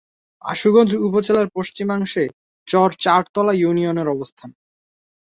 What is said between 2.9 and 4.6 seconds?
চারতলা ইউনিয়নের অবস্থান।